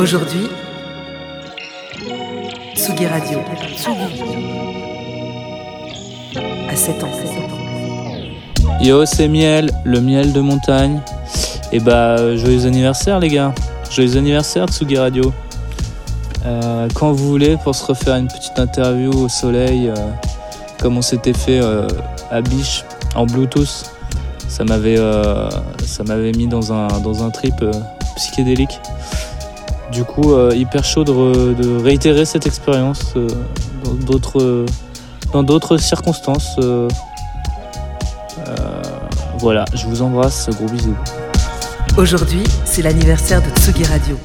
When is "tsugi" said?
2.74-3.06, 14.68-14.96, 43.60-43.84